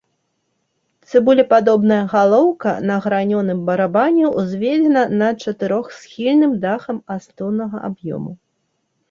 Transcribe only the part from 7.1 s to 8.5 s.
асноўнага аб'ёму.